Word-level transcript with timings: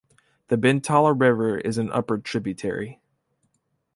The 0.47 0.57
Bentala 0.57 1.13
River 1.13 1.59
is 1.59 1.77
an 1.77 1.91
upper 1.91 2.17
tributary. 2.17 2.99